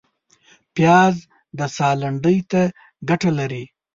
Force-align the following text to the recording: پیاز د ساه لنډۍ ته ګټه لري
پیاز 0.75 1.15
د 1.57 1.59
ساه 1.75 1.95
لنډۍ 2.01 2.37
ته 2.51 2.61
ګټه 3.09 3.31
لري 3.39 3.63